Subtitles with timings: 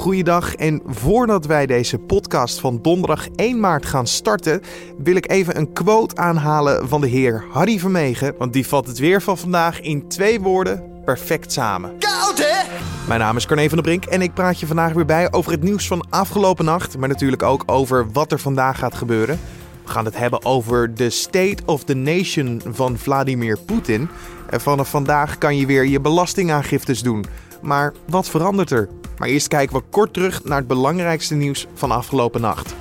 [0.00, 4.60] Goeiedag en voordat wij deze podcast van donderdag 1 maart gaan starten,
[4.98, 8.98] wil ik even een quote aanhalen van de heer Harry Vermegen, want die vat het
[8.98, 11.98] weer van vandaag in twee woorden perfect samen.
[11.98, 12.68] Koud hè?
[13.08, 15.52] Mijn naam is Carne van der Brink en ik praat je vandaag weer bij over
[15.52, 19.38] het nieuws van afgelopen nacht, maar natuurlijk ook over wat er vandaag gaat gebeuren.
[19.84, 24.08] We gaan het hebben over de State of the Nation van Vladimir Poetin.
[24.50, 27.24] En vanaf vandaag kan je weer je belastingaangiftes doen.
[27.62, 28.88] Maar wat verandert er?
[29.18, 32.74] Maar eerst kijken we kort terug naar het belangrijkste nieuws van afgelopen nacht.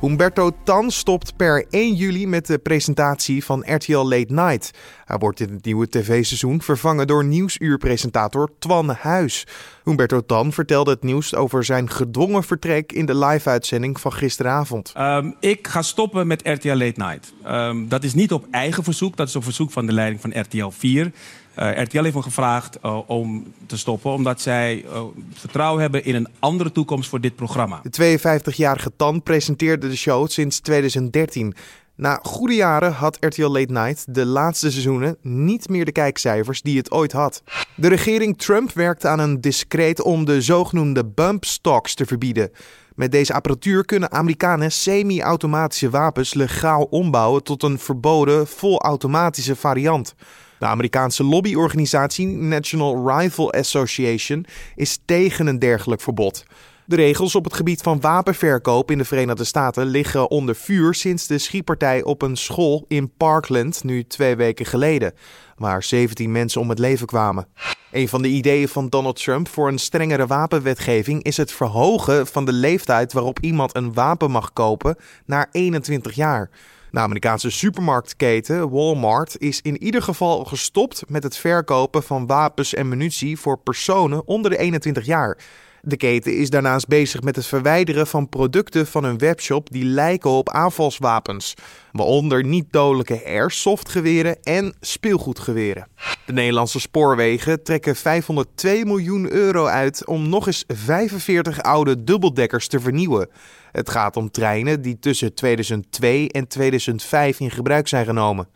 [0.00, 4.70] Humberto Tan stopt per 1 juli met de presentatie van RTL Late Night.
[5.04, 9.46] Hij wordt in het nieuwe tv-seizoen vervangen door nieuwsuurpresentator Twan Huis.
[9.84, 14.92] Humberto Tan vertelde het nieuws over zijn gedwongen vertrek in de live-uitzending van gisteravond.
[14.98, 17.32] Um, ik ga stoppen met RTL Late Night.
[17.46, 20.40] Um, dat is niet op eigen verzoek, dat is op verzoek van de leiding van
[20.40, 21.12] RTL 4.
[21.58, 26.14] Uh, RTL heeft me gevraagd uh, om te stoppen, omdat zij uh, vertrouwen hebben in
[26.14, 27.80] een andere toekomst voor dit programma.
[27.82, 31.54] De 52-jarige Tan presenteerde de show sinds 2013.
[31.94, 36.76] Na goede jaren had RTL Late Night de laatste seizoenen niet meer de kijkcijfers die
[36.76, 37.42] het ooit had.
[37.74, 42.50] De regering Trump werkte aan een discreet om de zogenoemde bump stocks te verbieden.
[42.94, 50.14] Met deze apparatuur kunnen Amerikanen semi-automatische wapens legaal ombouwen tot een verboden volautomatische variant.
[50.58, 56.44] De Amerikaanse lobbyorganisatie National Rifle Association is tegen een dergelijk verbod.
[56.88, 61.26] De regels op het gebied van wapenverkoop in de Verenigde Staten liggen onder vuur sinds
[61.26, 65.12] de schietpartij op een school in Parkland nu twee weken geleden,
[65.56, 67.46] waar 17 mensen om het leven kwamen.
[67.90, 72.44] Een van de ideeën van Donald Trump voor een strengere wapenwetgeving is het verhogen van
[72.44, 76.50] de leeftijd waarop iemand een wapen mag kopen naar 21 jaar.
[76.90, 82.88] De Amerikaanse supermarktketen Walmart is in ieder geval gestopt met het verkopen van wapens en
[82.88, 85.38] munitie voor personen onder de 21 jaar.
[85.82, 90.30] De keten is daarnaast bezig met het verwijderen van producten van hun webshop die lijken
[90.30, 91.54] op aanvalswapens,
[91.92, 95.88] waaronder niet-dodelijke airsoftgeweren en speelgoedgeweren.
[96.26, 102.80] De Nederlandse spoorwegen trekken 502 miljoen euro uit om nog eens 45 oude dubbeldekkers te
[102.80, 103.28] vernieuwen.
[103.72, 108.48] Het gaat om treinen die tussen 2002 en 2005 in gebruik zijn genomen.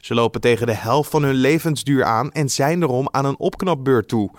[0.00, 4.08] Ze lopen tegen de helft van hun levensduur aan en zijn daarom aan een opknapbeurt
[4.08, 4.30] toe.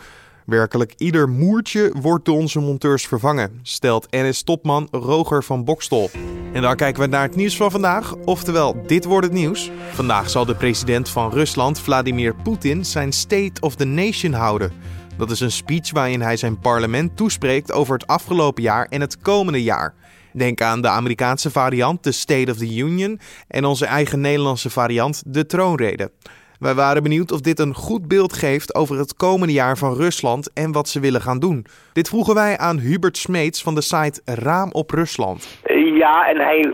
[0.45, 6.09] Werkelijk ieder moertje wordt door onze monteurs vervangen, stelt NS-topman Roger van Bokstol.
[6.53, 9.71] En dan kijken we naar het nieuws van vandaag, oftewel dit wordt het nieuws.
[9.91, 14.71] Vandaag zal de president van Rusland, Vladimir Poetin, zijn State of the Nation houden.
[15.17, 19.17] Dat is een speech waarin hij zijn parlement toespreekt over het afgelopen jaar en het
[19.17, 19.93] komende jaar.
[20.33, 25.23] Denk aan de Amerikaanse variant, de State of the Union, en onze eigen Nederlandse variant,
[25.25, 26.11] de troonrede.
[26.59, 30.53] Wij waren benieuwd of dit een goed beeld geeft over het komende jaar van Rusland
[30.53, 31.65] en wat ze willen gaan doen.
[31.93, 35.47] Dit vroegen wij aan Hubert Smeets van de site Raam op Rusland.
[35.93, 36.73] Ja, en hij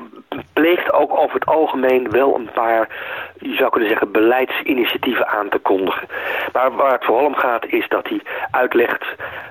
[0.54, 2.88] pleegt ook over het algemeen wel een paar,
[3.40, 6.08] je zou kunnen zeggen, beleidsinitiatieven aan te kondigen.
[6.54, 8.22] Maar waar het vooral om gaat is dat hij
[8.52, 9.06] uitlegt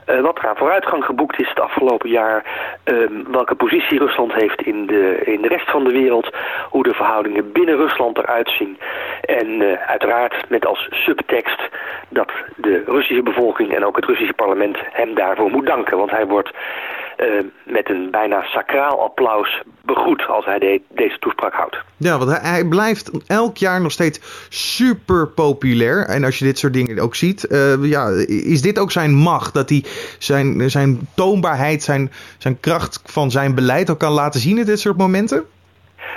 [0.06, 2.44] uh, wat er aan vooruitgang geboekt is het afgelopen jaar,
[2.84, 6.31] uh, welke positie Rusland heeft in de, in de rest van de wereld,
[6.70, 8.78] hoe de verhoudingen binnen Rusland eruit zien.
[9.20, 11.69] En uh, uiteraard met als subtekst
[12.09, 15.97] dat de Russische bevolking en ook het Russische parlement hem daarvoor moet danken.
[15.97, 16.50] Want hij wordt
[17.65, 21.77] met een bijna sacraal applaus begroet als hij de, deze toespraak houdt.
[21.97, 26.06] Ja, want hij, blijft elk jaar nog steeds super populair.
[26.06, 29.54] En als je dit soort dingen ook ziet, uh, ja, is dit ook zijn macht?
[29.54, 29.84] Dat hij
[30.19, 34.81] zijn, zijn toonbaarheid, zijn, zijn kracht van zijn beleid ook kan laten zien in dit
[34.81, 35.44] soort momenten?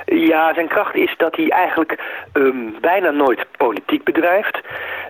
[0.05, 4.59] Ja, zijn kracht is dat hij eigenlijk um, bijna nooit politiek bedrijft.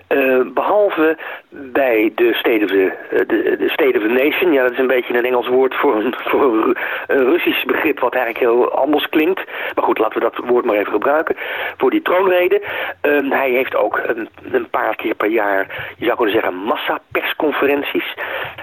[0.08, 1.16] Uh, behalve
[1.48, 2.92] bij de State, of the,
[3.26, 4.52] de, de State of Nation.
[4.52, 6.74] Ja, dat is een beetje een Engels woord voor een, voor
[7.06, 9.44] een Russisch begrip wat eigenlijk heel anders klinkt.
[9.74, 11.36] Maar goed, laten we dat woord maar even gebruiken.
[11.76, 12.62] Voor die troonrede.
[13.02, 18.14] Um, hij heeft ook een, een, paar keer per jaar, je zou kunnen zeggen, massa-persconferenties.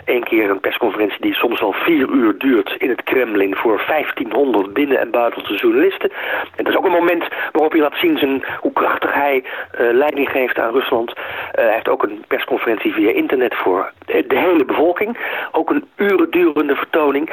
[0.05, 4.73] Eén keer een persconferentie die soms wel vier uur duurt in het Kremlin voor 1500
[4.73, 6.11] binnen- en buitenlandse journalisten.
[6.55, 9.93] En dat is ook een moment waarop hij laat zien zijn, hoe krachtig hij uh,
[9.93, 11.09] leiding geeft aan Rusland.
[11.09, 11.23] Uh,
[11.53, 15.17] hij heeft ook een persconferentie via internet voor de hele bevolking.
[15.51, 17.29] Ook een uren durende vertoning.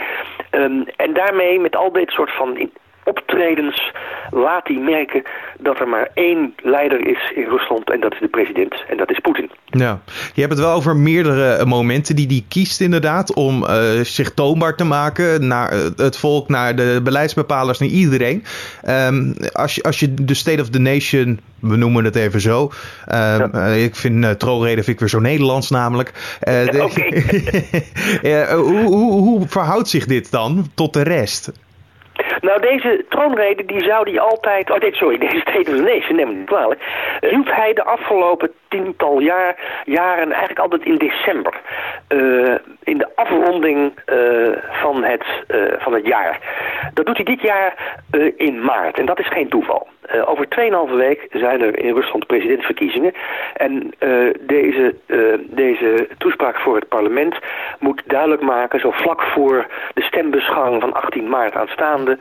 [0.50, 2.70] Um, en daarmee met al dit soort van
[3.04, 3.92] optredens
[4.30, 5.22] laat hij merken
[5.58, 9.10] dat er maar één leider is in Rusland en dat is de president en dat
[9.10, 9.50] is Poetin.
[9.64, 10.00] Ja,
[10.34, 14.76] je hebt het wel over meerdere momenten die hij kiest inderdaad om uh, zich toonbaar
[14.76, 18.44] te maken naar het volk, naar de beleidsbepalers, naar iedereen.
[18.88, 22.62] Um, als, je, als je de State of the Nation, we noemen het even zo,
[22.62, 22.70] um,
[23.08, 23.66] ja.
[23.66, 26.38] ik vind uh, troonreden vind ik weer zo Nederlands namelijk.
[26.48, 27.24] Uh, ja, okay.
[28.54, 31.52] hoe, hoe, hoe verhoudt zich dit dan tot de rest?
[32.40, 34.70] Nou, deze troonrede die zou hij altijd...
[34.70, 36.80] Oh, nee, sorry, deze the Nation, neem me niet kwalijk.
[37.20, 41.60] Hield hij de afgelopen tiental jaar, jaren eigenlijk altijd in december.
[42.08, 45.24] Uh, in de afronding uh, van, het,
[45.78, 46.38] van het jaar.
[46.94, 47.98] Dat doet hij dit jaar
[48.36, 48.98] in maart.
[48.98, 49.88] En dat is geen toeval.
[50.12, 50.46] Uh, over
[50.90, 53.12] 2,5 week zijn er in Rusland presidentsverkiezingen.
[53.54, 57.38] En uh, deze, uh, deze toespraak voor het parlement
[57.78, 62.18] moet duidelijk maken, zo vlak voor de stembusgang van 18 maart aanstaande,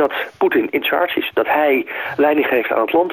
[0.00, 1.30] dat Poetin in charge is.
[1.34, 1.86] Dat hij
[2.16, 3.12] leiding geeft aan het land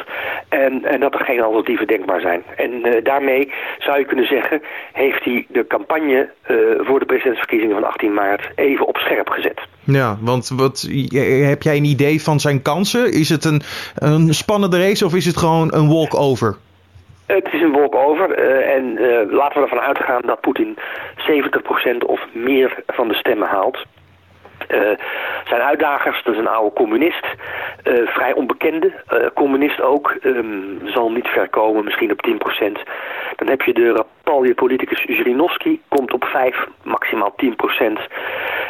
[0.50, 2.44] en, en dat er geen alternatieven denkbaar zijn.
[2.56, 4.62] En uh, daarmee zou je kunnen zeggen,
[4.94, 9.60] heeft hij de campagne uh, voor de presidentsverkiezingen van 18 maart even op scherp gezet.
[9.84, 10.88] Ja, want wat,
[11.48, 13.12] heb jij een idee van zijn kansen?
[13.12, 13.62] Is het een,
[13.95, 16.57] een spannende race of is het gewoon een walkover?
[17.25, 18.94] Het is een walkover uh, en
[19.30, 20.78] laten we ervan uitgaan dat Poetin
[21.18, 23.86] 70% of meer van de stemmen haalt.
[24.69, 24.80] Uh,
[25.46, 27.25] zijn uitdagers, dat is een oude communist,
[27.84, 32.31] uh, vrij onbekende uh, communist ook, um, zal niet ver komen, misschien op 10%.
[33.36, 37.46] Dan heb je de Rapalje politicus Zirinovski, komt op 5, maximaal 10%.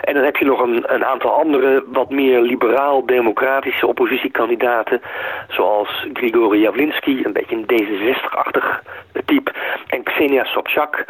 [0.08, 5.02] En dan heb je nog een, een aantal andere, wat meer liberaal-democratische oppositiekandidaten,
[5.48, 8.84] zoals Grigori Javlinsky, een beetje een D66-achtig
[9.26, 9.52] type,
[9.88, 11.06] en Ksenia Sobchak,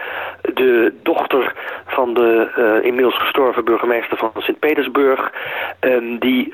[0.53, 1.53] de dochter
[1.85, 4.65] van de inmiddels gestorven burgemeester van Sint-Petersburg,
[4.97, 5.31] Petersburg,
[5.79, 6.53] um, die, uh,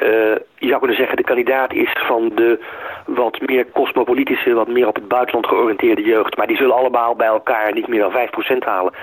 [0.58, 2.60] je zou kunnen zeggen, de kandidaat is van de
[3.06, 6.38] wat meer cosmopolitische, wat meer op het buitenland georiënteerde jeugd.
[6.38, 8.94] Maar die zullen allemaal bij elkaar niet meer dan 5% halen.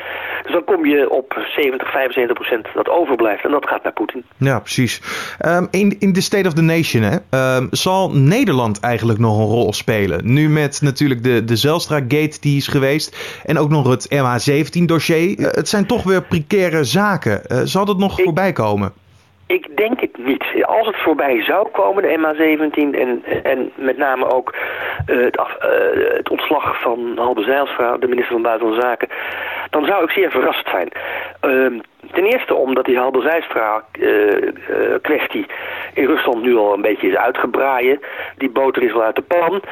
[0.43, 1.93] Dus dan kom je op 70,
[2.69, 4.25] 75% dat overblijft en dat gaat naar Poetin.
[4.37, 5.03] Ja, precies.
[5.47, 9.45] Um, in, in the State of the Nation, hè, um, zal Nederland eigenlijk nog een
[9.45, 10.33] rol spelen?
[10.33, 15.39] Nu met natuurlijk de, de Zelstra-gate die is geweest en ook nog het MH17-dossier.
[15.39, 17.43] Uh, het zijn toch weer precaire zaken.
[17.49, 18.25] Uh, zal dat nog Ik...
[18.25, 18.93] voorbij komen?
[19.51, 20.45] Ik denk het niet.
[20.63, 24.55] Als het voorbij zou komen, de MH17 en, en met name ook
[25.07, 25.45] uh, het, uh,
[26.17, 29.09] het, ontslag van Halbe Zijlstra, de minister van Buitenlandse Zaken,
[29.71, 30.89] dan zou ik zeer verrast zijn.
[31.45, 31.81] Uh,
[32.13, 34.55] ten eerste omdat die Halbe Zijlstra uh,
[35.03, 35.47] kwestie
[35.95, 38.01] in Rusland nu al een beetje is uitgebraaien.
[38.37, 39.63] Die boter is wel uit de pan.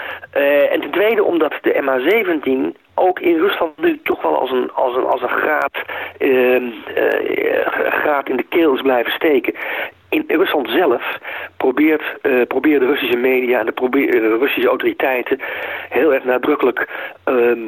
[0.70, 4.96] en ten tweede omdat de MH17 ook in Rusland nu toch wel als een, als
[4.96, 5.78] een, als een graad,
[6.18, 6.62] uh, uh,
[7.90, 9.54] graad in de keel is blijven steken.
[10.08, 11.18] In Rusland zelf
[11.56, 15.40] probeert, uh, proberen de Russische media en de, probeer, de Russische autoriteiten
[15.88, 16.88] heel erg nadrukkelijk
[17.24, 17.58] ehm,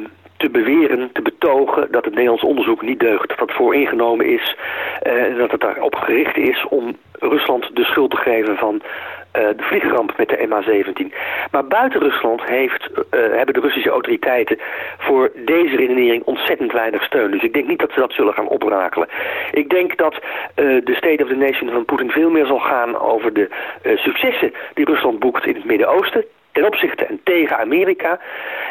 [0.41, 3.29] te beweren, te betogen dat het Nederlands onderzoek niet deugt.
[3.29, 4.55] Dat het vooringenomen is
[5.01, 8.81] en dat het daarop gericht is om Rusland de schuld te geven van uh,
[9.31, 11.15] de vliegramp met de MH17.
[11.51, 14.57] Maar buiten Rusland heeft, uh, hebben de Russische autoriteiten
[14.97, 17.31] voor deze redenering ontzettend weinig steun.
[17.31, 19.07] Dus ik denk niet dat ze dat zullen gaan oprakelen.
[19.51, 20.15] Ik denk dat
[20.55, 23.49] de State of the Nation van Poetin veel meer zal gaan over de
[23.95, 28.19] successen die Rusland boekt in het Midden-Oosten ten opzichte en tegen Amerika.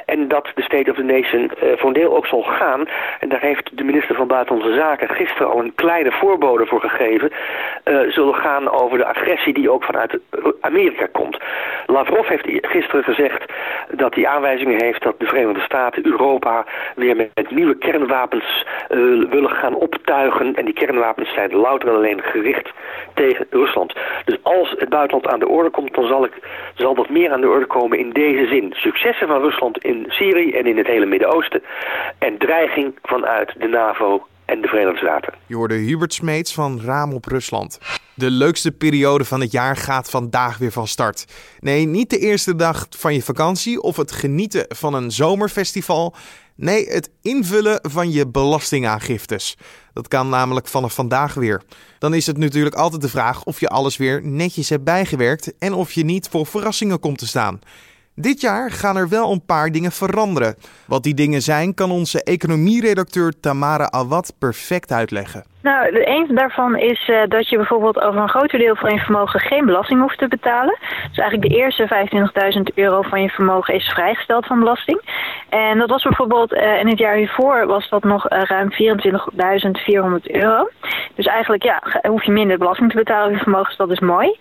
[0.07, 2.89] En dat de State of the Nation uh, voor een deel ook zal gaan.
[3.21, 7.31] En daar heeft de minister van Buitenlandse Zaken gisteren al een kleine voorbode voor gegeven.
[7.85, 10.19] Uh, zullen gaan over de agressie die ook vanuit
[10.61, 11.39] Amerika komt.
[11.87, 13.45] Lavrov heeft gisteren gezegd
[13.91, 16.65] dat hij aanwijzingen heeft dat de Verenigde Staten Europa
[16.97, 20.55] weer met, nieuwe kernwapens uh, willen gaan optuigen.
[20.55, 22.71] En die kernwapens zijn louter en alleen gericht
[23.15, 23.95] tegen Rusland.
[24.25, 26.33] Dus als het buitenland aan de orde komt, dan zal, ik,
[26.75, 28.73] zal dat meer aan de orde komen in deze zin.
[28.73, 31.63] Successen van Rusland in Syrië en in het hele Midden-Oosten.
[32.19, 35.33] En dreiging vanuit de NAVO en de Verenigde Staten.
[35.47, 37.79] Je Hubert Smeets van Raam op Rusland.
[38.15, 41.27] De leukste periode van het jaar gaat vandaag weer van start.
[41.61, 46.15] Nee, niet de eerste dag van je vakantie of het genieten van een zomerfestival.
[46.61, 49.57] Nee, het invullen van je belastingaangiftes.
[49.93, 51.63] Dat kan namelijk vanaf vandaag weer.
[51.99, 55.73] Dan is het natuurlijk altijd de vraag of je alles weer netjes hebt bijgewerkt en
[55.73, 57.61] of je niet voor verrassingen komt te staan.
[58.15, 60.55] Dit jaar gaan er wel een paar dingen veranderen.
[60.87, 65.45] Wat die dingen zijn, kan onze economieredacteur Tamara Awad perfect uitleggen.
[65.63, 69.41] Nou, een daarvan is uh, dat je bijvoorbeeld over een groter deel van je vermogen
[69.41, 70.79] geen belasting hoeft te betalen.
[71.09, 72.09] Dus eigenlijk de eerste
[72.57, 75.01] 25.000 euro van je vermogen is vrijgesteld van belasting.
[75.49, 78.79] En dat was bijvoorbeeld in het jaar hiervoor was dat nog uh, ruim 24.400
[80.23, 80.69] euro.
[81.15, 84.01] Dus eigenlijk ja, hoef je minder belasting te betalen op je vermogen, dus dat is
[84.01, 84.39] mooi.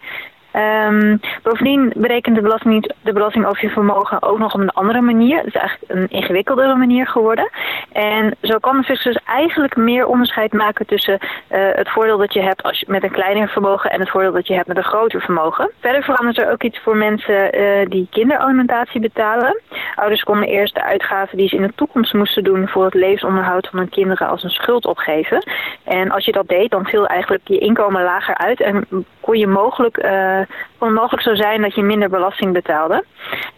[0.56, 5.02] Um, bovendien berekent de belasting, de belasting over je vermogen ook nog op een andere
[5.02, 5.38] manier.
[5.38, 7.50] Het is eigenlijk een ingewikkeldere manier geworden.
[7.92, 12.42] En zo kan de fiscus eigenlijk meer onderscheid maken tussen uh, het voordeel dat je
[12.42, 14.84] hebt als je, met een kleiner vermogen en het voordeel dat je hebt met een
[14.84, 15.72] groter vermogen.
[15.80, 19.62] Verder verandert er ook iets voor mensen uh, die kinderalimentatie betalen.
[19.96, 23.68] Ouders konden eerst de uitgaven die ze in de toekomst moesten doen voor het levensonderhoud
[23.68, 25.44] van hun kinderen als een schuld opgeven.
[25.90, 28.86] En als je dat deed, dan viel eigenlijk je inkomen lager uit en
[29.20, 30.40] kon je mogelijk, uh,
[30.78, 33.06] kon het mogelijk zo zijn dat je minder belasting betaalde.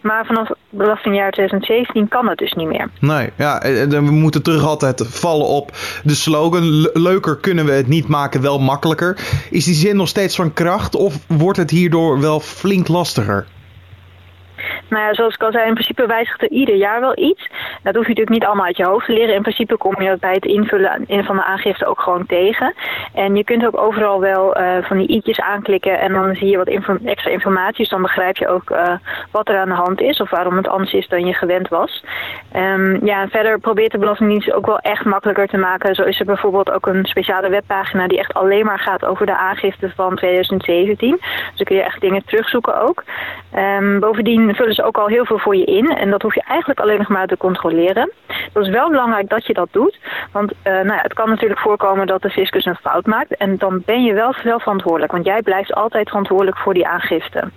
[0.00, 2.88] Maar vanaf belastingjaar 2017 kan dat dus niet meer.
[3.00, 3.58] Nee, ja,
[3.88, 5.70] we moeten terug altijd vallen op
[6.04, 6.62] de slogan:
[6.92, 9.18] leuker kunnen we het niet maken, wel makkelijker.
[9.50, 13.46] Is die zin nog steeds van kracht of wordt het hierdoor wel flink lastiger?
[14.88, 17.48] Nou ja, zoals ik al zei, in principe wijzigt er ieder jaar wel iets.
[17.82, 19.34] Dat hoef je natuurlijk niet allemaal uit je hoofd te leren.
[19.34, 22.74] In principe kom je dat bij het invullen van de aangifte ook gewoon tegen.
[23.14, 26.56] En je kunt ook overal wel uh, van die i'tjes aanklikken en dan zie je
[26.56, 27.76] wat extra informatie.
[27.76, 28.92] Dus dan begrijp je ook uh,
[29.30, 32.04] wat er aan de hand is of waarom het anders is dan je gewend was.
[32.56, 35.94] Um, ja, verder probeert de Belastingdienst ook wel echt makkelijker te maken.
[35.94, 39.36] Zo is er bijvoorbeeld ook een speciale webpagina die echt alleen maar gaat over de
[39.36, 41.10] aangifte van 2017.
[41.20, 43.04] Dus dan kun je echt dingen terugzoeken ook.
[43.56, 45.88] Um, bovendien vullen ze ook al heel veel voor je in.
[45.88, 48.10] En dat hoef je eigenlijk alleen nog maar te controleren.
[48.52, 49.98] Dat is wel belangrijk dat je dat doet.
[50.32, 53.36] Want uh, nou ja, het kan natuurlijk voorkomen dat de fiscus een fout maakt.
[53.36, 55.12] En dan ben je wel zelf verantwoordelijk.
[55.12, 57.50] Want jij blijft altijd verantwoordelijk voor die aangifte.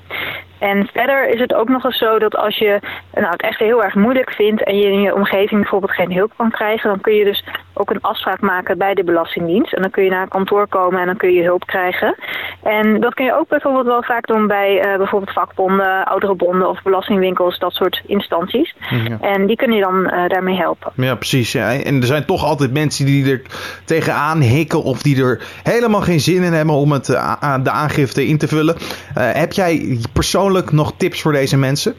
[0.60, 2.80] En verder is het ook nog eens zo dat als je
[3.14, 6.32] nou, het echt heel erg moeilijk vindt en je in je omgeving bijvoorbeeld geen hulp
[6.38, 7.44] kan krijgen, dan kun je dus
[7.78, 9.74] ook een afspraak maken bij de Belastingdienst.
[9.74, 12.16] En dan kun je naar een kantoor komen en dan kun je hulp krijgen.
[12.64, 16.82] En dat kun je ook bijvoorbeeld wel vaak doen bij uh, bijvoorbeeld vakbonden, ouderenbonden of
[16.82, 18.76] belastingwinkels, dat soort instanties.
[18.90, 19.18] Ja.
[19.22, 20.92] En die kunnen je dan uh, daarmee helpen.
[20.96, 21.52] Ja, precies.
[21.52, 21.74] Ja.
[21.74, 23.42] En er zijn toch altijd mensen die er
[23.86, 28.28] tegenaan hikken of die er helemaal geen zin in hebben om het, uh, de aangifte
[28.28, 28.76] in te vullen.
[29.14, 31.96] heb jij persoonlijk nog tips voor deze mensen?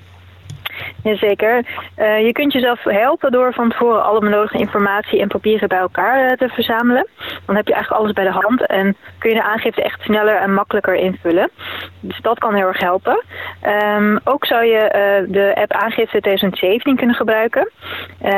[1.03, 1.65] Jazeker.
[1.99, 6.25] Uh, je kunt jezelf helpen door van tevoren alle benodigde informatie en papieren bij elkaar
[6.25, 7.07] uh, te verzamelen.
[7.47, 10.37] Dan heb je eigenlijk alles bij de hand en kun je de aangifte echt sneller
[10.37, 11.51] en makkelijker invullen.
[12.01, 13.25] Dus dat kan heel erg helpen.
[13.97, 17.71] Um, ook zou je uh, de app aangifte 2017 kunnen gebruiken.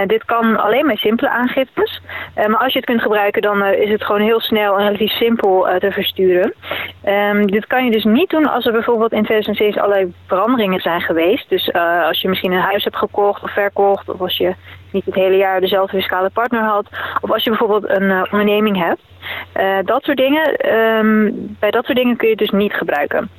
[0.07, 2.03] dit kan alleen bij simpele aangiftes.
[2.35, 5.67] maar als je het kunt gebruiken dan is het gewoon heel snel en relatief simpel
[5.79, 6.55] te versturen.
[7.05, 11.01] Um, dit kan je dus niet doen als er bijvoorbeeld in 2007 allerlei veranderingen zijn
[11.01, 11.49] geweest.
[11.49, 14.55] Dus als je misschien een huis hebt gekocht of verkocht, of als je
[14.93, 16.87] niet het hele jaar dezelfde fiscale partner had,
[17.21, 19.01] of als je bijvoorbeeld een uh, onderneming hebt.
[19.57, 23.31] Uh, dat soort dingen, um, bij dat soort dingen kun je het dus niet gebruiken.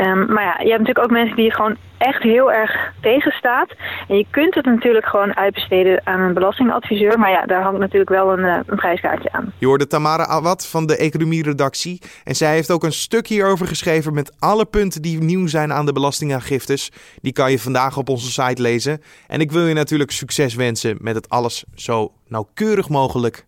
[0.00, 3.68] Um, maar ja, je hebt natuurlijk ook mensen die het gewoon echt heel erg tegenstaat.
[4.08, 7.18] En je kunt het natuurlijk gewoon uitbesteden aan een belastingadviseur.
[7.18, 9.52] Maar ja, daar hangt natuurlijk wel een, uh, een prijskaartje aan.
[9.58, 12.02] Je hoorde Tamara Awad van de economie-redactie.
[12.24, 15.86] En zij heeft ook een stuk hierover geschreven met alle punten die nieuw zijn aan
[15.86, 16.92] de belastingaangiftes.
[17.20, 19.02] Die kan je vandaag op onze site lezen.
[19.26, 23.46] En ik wil je natuurlijk succes wensen met het alles zo nauwkeurig mogelijk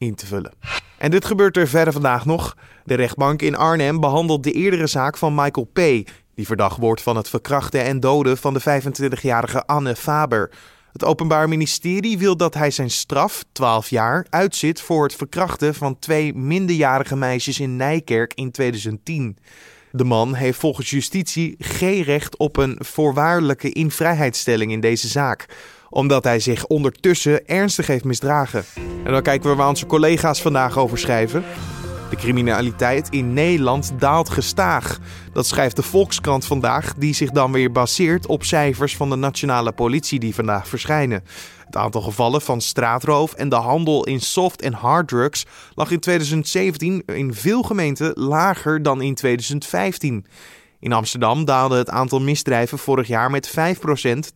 [0.00, 0.52] in te vullen.
[0.98, 2.56] En dit gebeurt er verder vandaag nog.
[2.84, 5.78] De rechtbank in Arnhem behandelt de eerdere zaak van Michael P.,
[6.34, 10.50] die verdacht wordt van het verkrachten en doden van de 25-jarige Anne Faber.
[10.92, 15.98] Het Openbaar Ministerie wil dat hij zijn straf, 12 jaar, uitzit voor het verkrachten van
[15.98, 19.38] twee minderjarige meisjes in Nijkerk in 2010.
[19.92, 25.46] De man heeft volgens justitie geen recht op een voorwaardelijke invrijheidstelling in deze zaak
[25.90, 28.64] omdat hij zich ondertussen ernstig heeft misdragen.
[29.04, 31.44] En dan kijken we waar onze collega's vandaag over schrijven.
[32.10, 34.98] De criminaliteit in Nederland daalt gestaag.
[35.32, 39.72] Dat schrijft de Volkskrant vandaag, die zich dan weer baseert op cijfers van de nationale
[39.72, 41.24] politie die vandaag verschijnen.
[41.66, 47.02] Het aantal gevallen van straatroof en de handel in soft- en harddrugs lag in 2017
[47.06, 50.26] in veel gemeenten lager dan in 2015.
[50.80, 53.52] In Amsterdam daalde het aantal misdrijven vorig jaar met 5%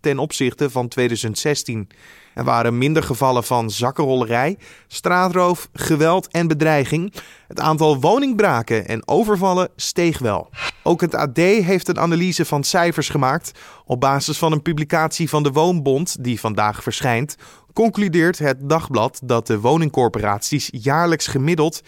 [0.01, 1.89] ten opzichte van 2016.
[2.35, 7.13] Er waren minder gevallen van zakkenrollerij, straatroof, geweld en bedreiging.
[7.49, 10.51] Het aantal woningbraken en overvallen steeg wel.
[10.83, 13.53] Ook het AD heeft een analyse van cijfers gemaakt.
[13.85, 17.37] Op basis van een publicatie van de Woonbond, die vandaag verschijnt,
[17.73, 21.81] concludeert het dagblad dat de woningcorporaties jaarlijks gemiddeld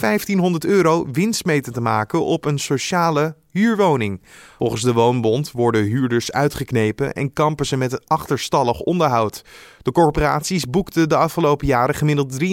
[0.00, 4.20] 1500 euro winst meten te maken op een sociale huurwoning.
[4.58, 9.44] Volgens de Woonbond worden huurders uitgeknepen en kampen ze met een achterstallig onderhoud.
[9.82, 12.44] De corporaties boekten de afgelopen jaren gemiddeld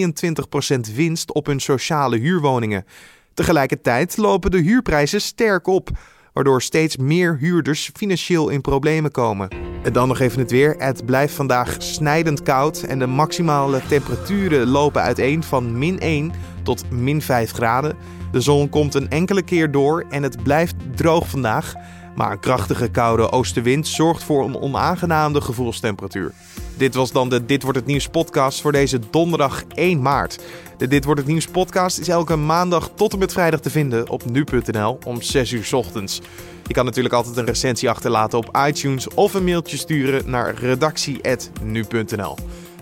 [0.89, 2.86] 23% winst op hun sociale huurwoningen.
[3.34, 5.89] Tegelijkertijd lopen de huurprijzen sterk op
[6.34, 9.50] waardoor steeds meer huurders financieel in problemen komen.
[9.84, 10.75] En dan nog even het weer.
[10.77, 16.32] Het blijft vandaag snijdend koud en de maximale temperaturen lopen uiteen van min 1
[16.63, 17.96] tot min 5 graden.
[18.32, 21.74] De zon komt een enkele keer door en het blijft droog vandaag.
[22.16, 26.34] Maar een krachtige koude oostenwind zorgt voor een onaangename gevoelstemperatuur.
[26.78, 30.39] Dit was dan de Dit wordt het nieuws podcast voor deze donderdag 1 maart.
[30.78, 34.10] De Dit wordt het nieuws podcast is elke maandag tot en met vrijdag te vinden
[34.10, 36.22] op nu.nl om 6 uur ochtends.
[36.68, 42.38] Je kan natuurlijk altijd een recensie achterlaten op iTunes of een mailtje sturen naar redactie.nu.nl.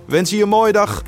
[0.05, 1.03] Wens je een mooie dag.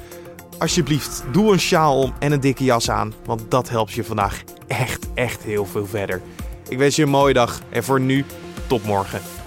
[0.60, 4.44] Alsjeblieft, doe een sjaal om en een dikke jas aan, want dat helpt je vandaag
[4.68, 6.22] echt, echt heel veel verder.
[6.70, 8.26] Ik wens je een mooie dag en voor nu,
[8.68, 9.39] tot morgen.